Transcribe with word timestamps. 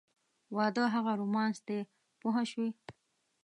واده 0.55 0.83
هغه 0.95 1.11
رومانس 1.21 1.57
دی 1.67 1.79
پوه 2.19 2.41
شوې!. 2.51 2.69